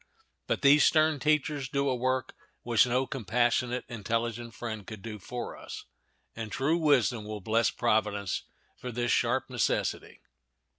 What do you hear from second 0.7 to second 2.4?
stern teachers do a work